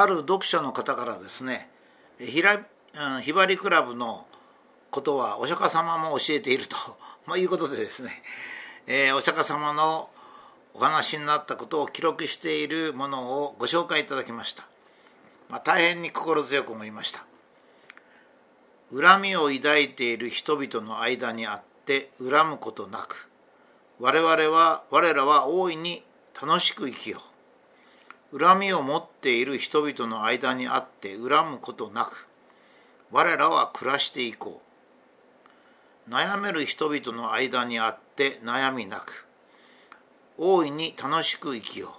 [0.00, 1.70] ある読者の方からですね
[2.18, 4.26] ひら、うん、ひばりクラブの
[4.90, 6.76] ことはお釈迦様も教えていると、
[7.26, 8.22] まあ、いうことでですね、
[8.86, 10.08] えー、お釈迦様の
[10.74, 14.64] お話になったことを記録しているものをご紹介いただきました、
[15.48, 17.24] まあ、大変に心強く思いました。
[18.94, 23.28] 恨みを抱いている人々の間にあって恨むことなく
[23.98, 26.04] 我々は我らは大いに
[26.40, 27.35] 楽しく生きよう。
[28.32, 32.26] 恨みを持っている人々の間にあって恨むことなく
[33.12, 34.62] 我らは暮らしていこ
[36.08, 36.10] う。
[36.10, 39.26] 悩める人々の間にあって悩みなく。
[40.38, 41.96] 大いに楽しく生きよ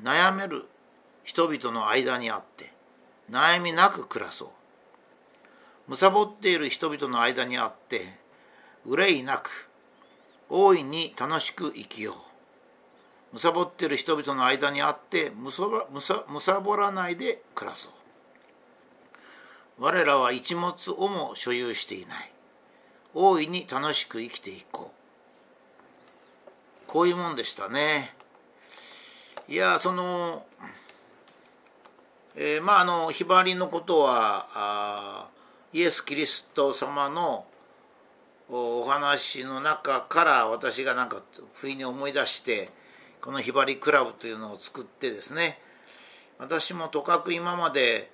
[0.00, 0.04] う。
[0.04, 0.64] 悩める
[1.24, 2.72] 人々の間にあって
[3.30, 4.52] 悩みなく暮らそ
[5.88, 5.96] う。
[5.96, 8.00] 貪っている人々の間にあって
[8.84, 9.70] 憂いなく
[10.48, 12.27] 大いに楽しく生きよう。
[13.32, 17.92] むさぼっている人々の間にあってむさむさむさぼらないで暮らそう。
[19.78, 22.32] 我らは一物をも所有していない。
[23.14, 24.98] 大いに楽しく生きていこう。
[26.86, 28.14] こういうもんでしたね。
[29.48, 30.46] いやその
[32.34, 35.26] えー、まああのひばりのことはあ
[35.72, 37.46] イエス・キリスト様の
[38.48, 41.20] お話の中から私がなんか
[41.52, 42.70] 不意に思い出して
[43.28, 45.58] このひばりクラブというのを作ってですね
[46.38, 48.10] 私もとかく今まで、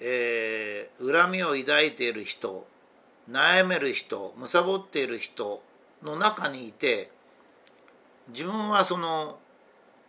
[0.00, 2.64] えー、恨みを抱いている人
[3.28, 5.64] 悩める人貪っている人
[6.04, 7.10] の中にいて
[8.28, 9.40] 自分はその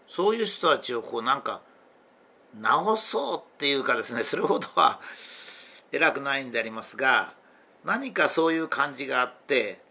[0.06, 1.62] そういう人たちをこうなんか
[2.62, 5.00] 直そうっていうかですねそれほどは
[5.92, 7.34] 偉くないんでありますが
[7.84, 9.82] 何かそういう感じがあって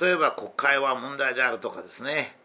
[0.00, 2.39] 例えば国会は問題であるとかですね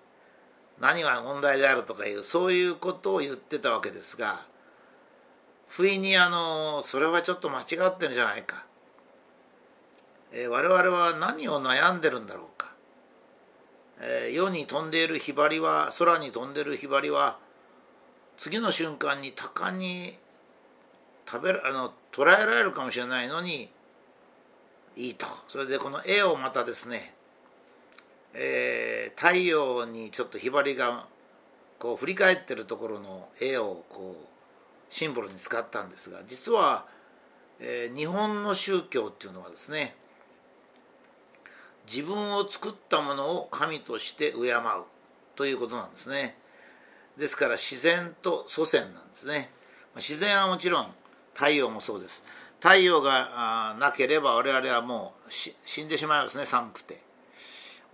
[0.79, 4.39] 何が問題であるとかいうそういうことを言ってたわけですが
[5.67, 8.65] 不意にあのそれはちょっと間違ってるじゃないか、
[10.31, 12.73] えー、我々は何を悩んでるんだろうか、
[14.01, 17.37] えー、世に飛んでいるひばりは空に飛んでいるひばりは
[18.37, 20.17] 次の瞬間に鷹に
[21.25, 23.69] 食べるあの捉えられるかもしれないのに
[24.95, 25.25] いいと。
[25.47, 27.14] それでこの絵をまたですね
[28.35, 31.07] えー、太陽にちょっとひばりが
[31.79, 34.35] こう振り返ってるところの絵をこう
[34.89, 36.85] シンボルに使ったんですが実は、
[37.59, 39.95] えー、日本の宗教っていうのはですね
[41.87, 44.61] 自分を作ったものを神として敬う
[45.35, 46.35] ということなんですね。
[47.17, 49.49] ですから自然と祖先なんですね。
[49.95, 50.91] 自然はもちろん
[51.33, 52.25] 太陽もそうです。
[52.59, 57.04] 太陽がなければ我々はもう死んでしまいますね寒くて。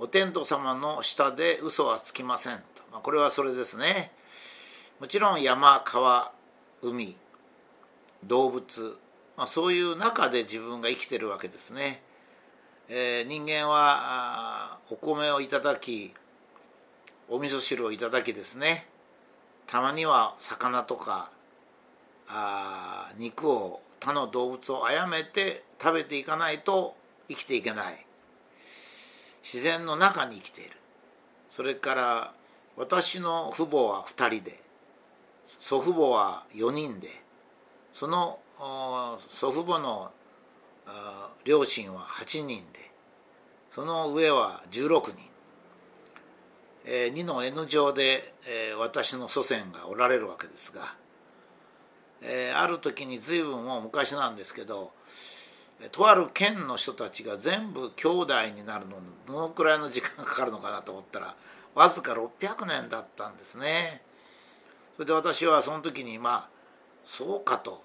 [0.04, 4.12] お天道様の下で嘘はつきませんと、まあ、これはそれですね。
[5.00, 6.32] もちろん山川
[6.82, 7.16] 海
[8.24, 8.98] 動物、
[9.38, 12.02] まあ、そういう中で自分が生きてるわけですね、
[12.90, 16.16] えー、人間はお米をいただき
[17.30, 18.88] お味噌汁をいただきですね。
[19.68, 21.30] たまには魚とか
[22.28, 26.96] あ肉を他の動物を殺めて食べていかないと
[27.30, 28.04] 生きていけない。
[29.44, 30.72] 自然の中に生きている。
[31.50, 32.34] それから
[32.78, 34.60] 私の父母は2人で
[35.44, 37.10] 祖父母は4人で
[37.92, 38.40] その
[39.20, 40.12] 祖父母の
[41.44, 42.92] 両親は8人で
[43.70, 45.16] その上は16人、
[46.86, 50.94] えー、2の N 乗で、えー、私の祖先がおられるわけですが、
[52.22, 54.92] えー、ある時に随分もう昔なんですけど
[55.90, 61.36] とある県の人たちが全部兄弟になるのにどのくらいの時間がかかるのかなと思ったら
[61.74, 64.02] わずか600年だったんですね。
[64.96, 66.50] それで私はその時にまあ
[67.02, 67.82] そうかと、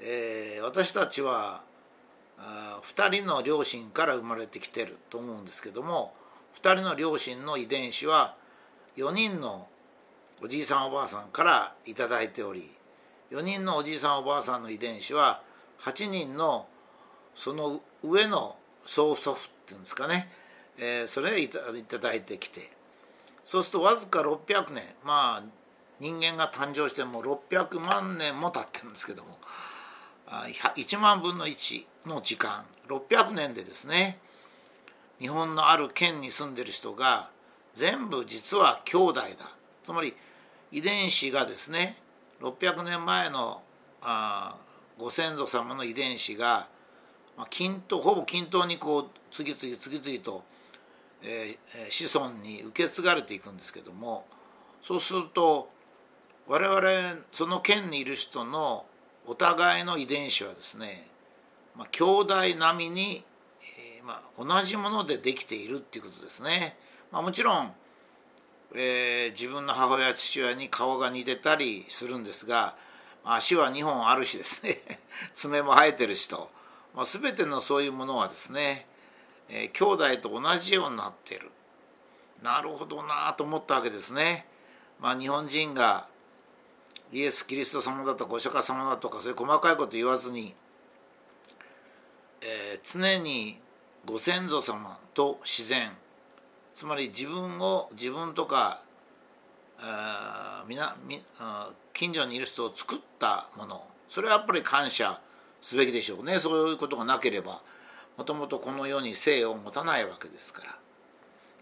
[0.00, 1.62] えー、私たちは
[2.38, 6.12] あ2人の両親から生まれてきてると思うんですけども
[6.54, 8.34] 2人の両親の遺伝子は
[8.96, 9.68] 4人の
[10.42, 12.70] おじいさんおばあさんから頂いており
[13.30, 15.40] 4人のおじいさんおばあさんの遺伝子は
[15.80, 16.66] 8人の
[17.34, 20.30] その上の曽祖父っていうんですかね、
[20.78, 22.70] えー、それいただいてきて。
[23.44, 24.82] そうするとわずか600年。
[25.04, 25.42] まあ
[26.00, 29.38] 人間が誕生しても600万年も経ってるんですけども。
[30.26, 32.64] 1万分の1の時間。
[32.88, 34.18] 600年でですね。
[35.18, 37.30] 日本のある県に住んでる人が
[37.74, 39.26] 全部実は兄弟だ。
[39.82, 40.14] つまり
[40.72, 41.96] 遺伝子がですね
[42.40, 43.62] 600年前の
[44.02, 44.56] あ
[44.98, 46.68] ご先祖様の遺伝子が、
[47.36, 50.44] まあ、均等ほぼ均等にこう次々次々と、
[51.22, 54.26] えー、子孫に受け継がれていくんですけども
[54.80, 55.68] そうすると
[56.48, 58.86] 我々その県にいる人の
[59.26, 61.08] お互いの遺伝子はですね、
[61.74, 63.24] まあ、兄弟並みに、
[63.98, 66.76] えー、まあ、同じものでできているっていうことですね。
[67.10, 67.72] まあ、もちろん、
[68.76, 72.76] えー、自分の母親父親に顔が似てたりするんですが
[73.26, 74.80] 足は2本あるしですね。
[75.34, 76.50] 爪も生えてるしと、
[76.94, 78.88] まあ、全てのそういうものはですね、
[79.48, 81.50] えー、兄弟と同じようになってる。
[82.42, 84.46] なるほどなと思ったわけですね。
[85.00, 86.06] まあ、日本人が
[87.12, 90.54] イエス・キリスト様だとかお釈迦様だとかそういう細かいこと言わずに、
[92.40, 93.60] えー、常に
[94.04, 95.96] ご先祖様と自然。
[96.74, 98.82] つまり自分を自分とか
[100.66, 101.22] みなみ
[101.92, 103.86] 近所にいる人を作ったもの。
[104.08, 105.20] それはやっぱり感謝
[105.60, 106.34] すべきでしょうね。
[106.34, 107.60] そういうことがなければ
[108.16, 110.78] もともとこの世に生を持たないわけですから。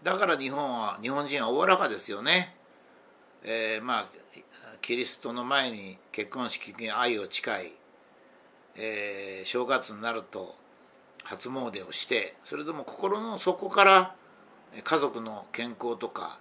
[0.03, 2.55] だから日本は日本人はおおらかですよね。
[3.43, 4.05] えー、まあ
[4.81, 7.73] キリストの前に結婚式に愛を誓い、
[8.77, 10.55] えー、正月になると
[11.23, 14.15] 初詣をしてそれでも心の底から
[14.83, 16.37] 家族の健康とか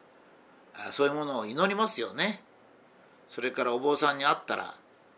[0.91, 2.43] そういうものを祈りますよね。
[3.29, 4.75] それからお坊さんに会ったら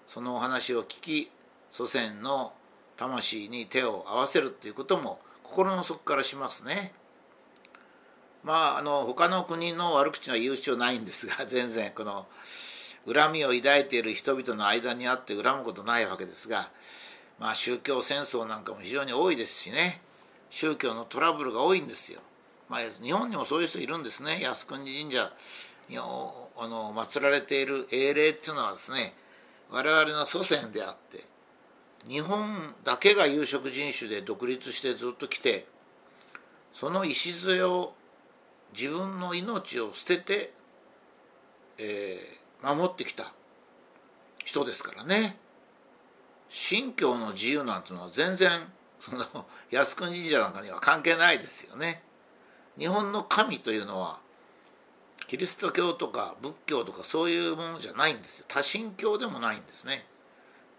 [0.07, 1.31] そのお話を聞き
[1.71, 2.53] 祖先の
[2.97, 6.93] 魂に手を合わせるっていうことも心の底からしますね。
[8.43, 12.27] まああの他の国の悪口は言う必要ないんですが 全然この
[13.07, 16.71] 恨みを抱いている人々の間にあって恨むことないわけですが、
[17.39, 20.01] まあ、宗教戦争なんかも非常に多いですしね
[20.51, 22.21] 宗教のトラブルが多いんですよ。
[22.69, 25.33] まあ、日本にもそういう人いるんですね靖国神社
[25.89, 29.15] にあの祀られている英霊っていうのはですね
[29.71, 31.25] 我々の祖先であって
[32.09, 35.67] 日本だけが有色人種で独立してずっと来て
[36.73, 37.95] その礎を
[38.77, 40.53] 自分の命を捨てて、
[41.79, 43.33] えー、守ってきた
[44.45, 45.37] 人ですからね
[46.49, 48.51] 信教の自由なんていうのは全然
[48.99, 49.25] その
[49.71, 52.03] 靖国神社なんかには関係ないですよね。
[52.79, 54.19] 日本の神というのは
[55.27, 60.05] キリスト教とか仏教とかそういうものじゃないんですよ多神教でもないんですね。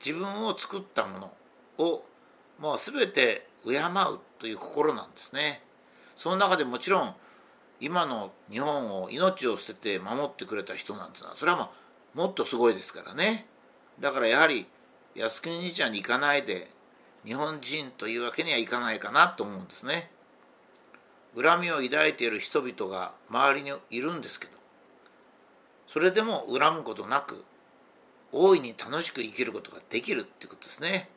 [0.04, 1.34] 自分を作ったもの
[1.80, 2.06] を
[2.60, 5.62] もう全て敬うという心なんですね。
[6.16, 7.16] その中でもちろん
[7.80, 11.70] 今の日本を命を捨てて守ってくれた人なんてのはそれはまあ
[12.16, 13.46] もっとすごいですからね
[14.00, 14.66] だからやはり
[15.16, 16.72] 靖国兄ちゃんに行かないで
[17.24, 20.10] 日本人というわけにはいかないかなと思うんですね
[21.40, 24.54] 恨みを抱いている人々が周りにいるんですけど
[25.86, 27.44] それでも恨むことなく
[28.32, 31.10] 大いに楽しく生きることができるってことですね。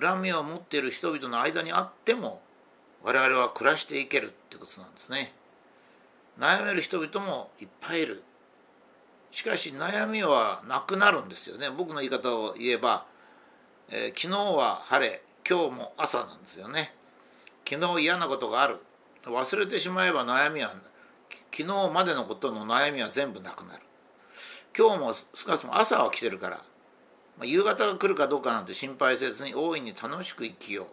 [0.00, 2.40] 恨みを持っている人々の間にあっても
[3.02, 5.34] 我々は暮らしていけるってことなんですね。
[6.38, 8.22] 悩める人々もいっぱいいる。
[9.30, 11.68] しかし悩みはなくなるんですよね。
[11.70, 13.04] 僕の言い方を言えば、
[13.90, 16.94] えー、昨日は晴れ今日も朝なんですよね。
[17.68, 18.78] 昨日嫌なことがある。
[19.26, 20.72] 忘れてしまえば悩みは
[21.54, 23.82] 昨日までのことの悩みは全部なくなる。
[24.74, 26.62] 今日も少なくとも朝は来てるから、
[27.38, 30.86] ま、夕方が来るかどうかなんて心配せずに大いに楽しく生きよ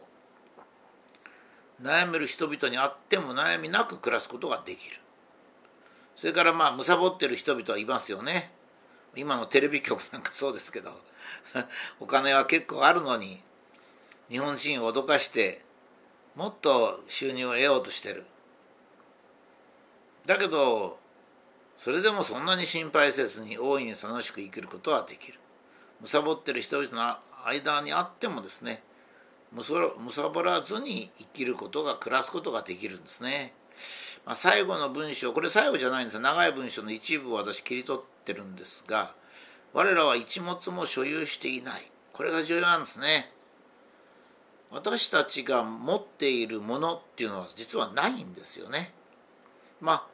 [1.79, 1.83] う。
[1.83, 4.97] 悩める人々にあっても悩みなく暮らすことができる。
[6.13, 8.51] それからまあ貪ってる人々はいますよね。
[9.15, 10.91] 今のテレビ局なんかそうですけど。
[12.01, 13.41] お金は結構あるのに
[14.29, 15.63] 日本人を脅かして
[16.35, 18.25] もっと収入を得ようとしてる
[20.25, 20.97] だけど
[21.77, 25.39] それでもそんなに心配せずに大いに楽しく生きることはできる
[26.03, 28.81] 貪ってる人々の間にあってもですね
[29.51, 33.53] むさぼらずに生きることが暮らすことができるんですね。
[34.25, 39.13] まあ、最後の文章これ最後じゃないんです長い文章の一部を私切り取ってるんですが
[39.71, 43.31] 我らは一物も所有していないこれが重要なんですね。
[44.75, 48.91] 私たちが持っているものっていうのは実はないんですよね。
[49.81, 50.07] まあ、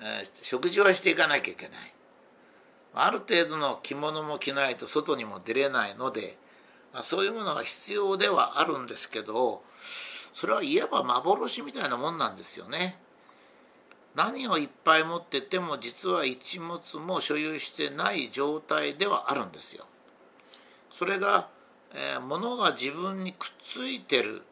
[0.00, 1.92] えー、食事はしていかなきゃいけない。
[2.94, 6.38] ある程度の着物も着ないと外にも出れないので
[6.92, 9.62] まあ、そういうものが必要ではあるんですけど
[10.32, 12.96] それは言えば幻みたいなもんなんですよね。
[14.14, 19.84] 何をいっぱい持ってても実は一物も所有してない状態ではあるんですよ。
[20.90, 21.48] それが、
[21.94, 24.42] えー、物が自分にくっついてる。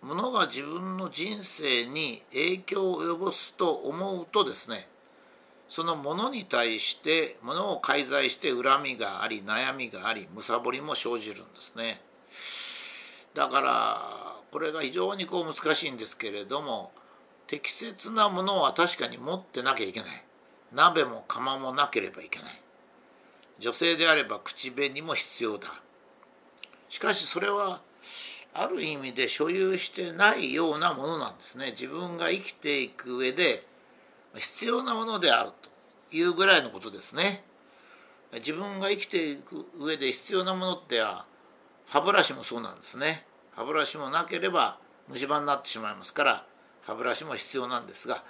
[0.00, 4.88] 物が自分の人生に影響を及ぼすと思うとですね
[5.68, 12.00] そのものに対してものを介在して恨みがあり悩みがあり貪りも生じるんですね。
[13.34, 16.90] だからこれが非常にこう難しいんですけれども
[17.46, 20.08] 適切なものは確かに持ってなきゃいけない。
[20.72, 22.60] 鍋も釜もなければいけない。
[23.58, 25.68] 女性であれば口紅も必要だ。
[26.88, 27.80] しかしそれは
[28.54, 31.70] ある意味で所有してないようなものなんですね。
[31.70, 33.62] 自分が生きていく上で
[34.34, 35.50] 必要なものである
[36.10, 37.44] というぐらいのことですね。
[38.34, 41.24] 自分が生きていく上で必要なものっては
[41.86, 43.24] 歯ブラシもそうなんですね。
[43.54, 44.78] 歯ブラシもなければ
[45.08, 46.44] 虫歯になってしまいますから
[46.82, 48.22] 歯ブラシも必要なんですが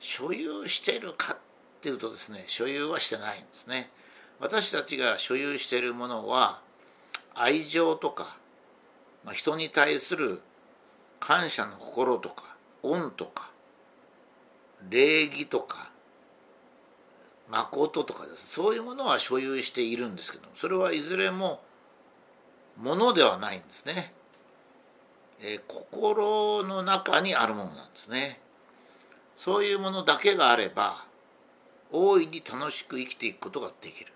[0.00, 1.36] 所有しているかっ
[1.80, 3.90] ていうとですね所有はしてないんですね。
[4.40, 6.60] 私たちが所有しているものは
[7.34, 8.36] 愛情とか、
[9.24, 10.40] まあ、人に対する
[11.20, 13.50] 感謝の心とか恩とか
[14.88, 15.90] 礼儀とか
[17.48, 18.48] 誠とかです。
[18.48, 21.60] そういうものは所有しているんですけどそれはいずれも
[22.76, 24.12] ものではないんですね、
[25.40, 28.40] えー、心の中にあるものなんですね。
[29.36, 31.04] そういうものだけがあれば
[31.90, 34.12] 大いに楽しく生きていくことができる。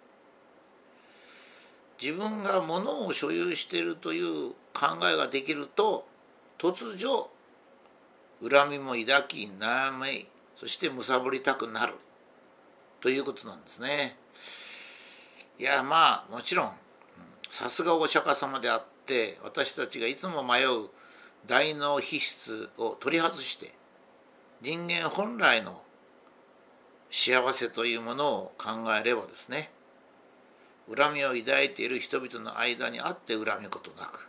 [2.00, 6.07] 自分が物を所有しているという考えができると
[6.59, 7.28] 突如
[8.49, 11.95] 恨みも抱き悩みそして貪りたくなる
[13.00, 14.17] ということなんですね。
[15.59, 16.73] いやまあもちろん
[17.49, 20.88] さすがお釈迦様であって私たちがいつも迷う
[21.47, 23.75] 大脳皮質を取り外して
[24.61, 25.83] 人間本来の
[27.11, 29.71] 幸せというものを考えればですね
[30.95, 34.28] 恨みを抱いている人々の間にあって恨むことなく。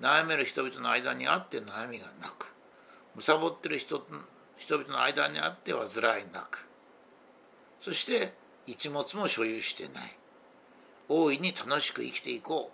[0.00, 2.52] 悩める人々の間にあって悩みがなく。
[3.18, 4.04] 貪ってる人
[4.58, 6.68] 人々の間にあっては辛いなく。
[7.78, 8.34] そして
[8.66, 10.16] 一物も所有してない。
[11.08, 12.70] 大いに楽しく生きていこ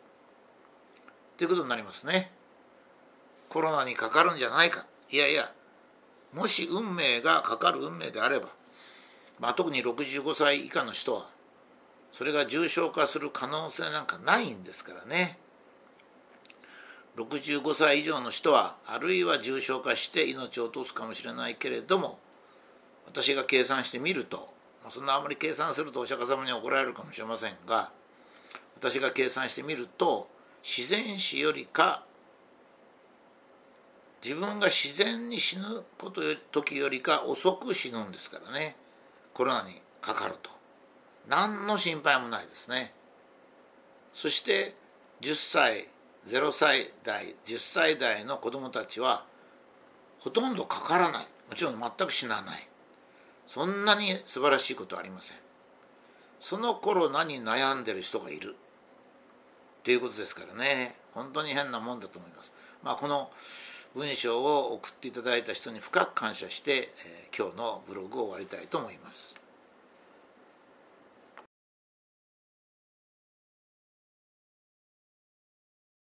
[1.36, 1.38] う。
[1.38, 2.32] ということになりますね。
[3.48, 4.86] コロナにかかるんじゃないか。
[5.10, 5.52] いやいや
[6.32, 8.48] もし運命がかかる運命であれば、
[9.40, 11.26] まあ、特に65歳以下の人は
[12.12, 15.38] それが重症化する可能性なんかないんですからね。
[17.16, 22.18] 65歳以上の人はあるいは重症化して命を落とすかもしれないけれども
[23.06, 24.48] 私が計算してみると
[24.88, 27.90] そんなあまり計算するとお釈迦様に怒られるかもしれませんが
[28.76, 30.28] 私が計算してみると
[30.62, 32.04] 自然死よりか
[34.22, 35.64] 自分が自然に死ぬ
[35.98, 38.76] ことよ時よりか遅く死ぬんですからね。
[39.32, 40.50] コロナにかかると。
[41.28, 42.92] 何の心配もないですね。
[44.12, 44.74] そして
[45.20, 45.88] 10歳
[46.26, 49.24] 0歳代10歳代の子どもたちは
[50.20, 51.24] ほとんどかからない。
[51.48, 52.68] もちろん全く死なない。
[53.46, 55.38] そんなに素晴らしいことはありません。
[56.38, 58.54] そのコロナに悩んでる人がいる。
[59.80, 60.94] っていうことですからね。
[61.14, 62.52] 本当に変なもんだと思います。
[62.82, 63.30] まあこの
[63.94, 69.39] 文章を送っていただいた人に深く感謝して、え、今日のブログを終わりたいと思います。